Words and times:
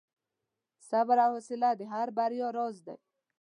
•صبر 0.89 1.17
او 1.25 1.31
حوصله 1.35 1.69
د 1.79 1.81
هرې 1.91 2.11
بریا 2.17 2.47
راز 2.57 2.77
دی. 2.85 2.95